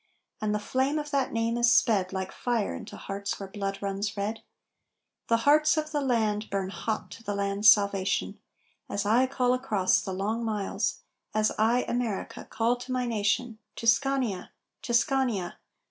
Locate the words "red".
4.17-4.41